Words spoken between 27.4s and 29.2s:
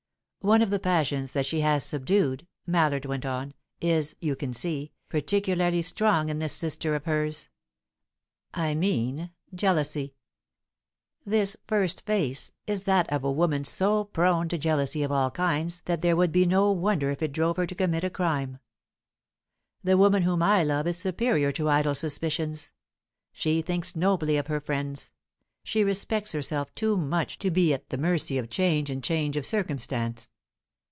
be at the mercy of chance and